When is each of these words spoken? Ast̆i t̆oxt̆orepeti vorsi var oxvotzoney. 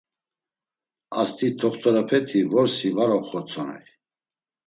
Ast̆i 1.21 1.47
t̆oxt̆orepeti 1.59 2.39
vorsi 2.51 2.89
var 2.95 3.09
oxvotzoney. 3.17 3.85